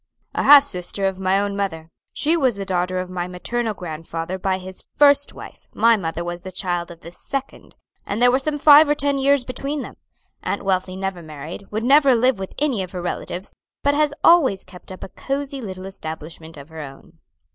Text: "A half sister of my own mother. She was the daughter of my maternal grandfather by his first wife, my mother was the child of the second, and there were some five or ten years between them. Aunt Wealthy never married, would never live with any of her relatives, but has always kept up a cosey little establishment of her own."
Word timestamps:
"A 0.33 0.41
half 0.41 0.65
sister 0.65 1.05
of 1.05 1.19
my 1.19 1.39
own 1.39 1.55
mother. 1.55 1.91
She 2.11 2.35
was 2.35 2.55
the 2.55 2.65
daughter 2.65 2.97
of 2.97 3.11
my 3.11 3.27
maternal 3.27 3.75
grandfather 3.75 4.39
by 4.39 4.57
his 4.57 4.85
first 4.95 5.31
wife, 5.35 5.67
my 5.75 5.95
mother 5.95 6.23
was 6.23 6.41
the 6.41 6.51
child 6.51 6.89
of 6.89 7.01
the 7.01 7.11
second, 7.11 7.75
and 8.03 8.19
there 8.19 8.31
were 8.31 8.39
some 8.39 8.57
five 8.57 8.89
or 8.89 8.95
ten 8.95 9.19
years 9.19 9.45
between 9.45 9.83
them. 9.83 9.97
Aunt 10.41 10.65
Wealthy 10.65 10.95
never 10.95 11.21
married, 11.21 11.65
would 11.69 11.83
never 11.83 12.15
live 12.15 12.39
with 12.39 12.55
any 12.57 12.81
of 12.81 12.93
her 12.93 13.01
relatives, 13.03 13.53
but 13.83 13.93
has 13.93 14.11
always 14.23 14.63
kept 14.63 14.91
up 14.91 15.03
a 15.03 15.09
cosey 15.09 15.61
little 15.61 15.85
establishment 15.85 16.57
of 16.57 16.69
her 16.69 16.81
own." 16.81 17.19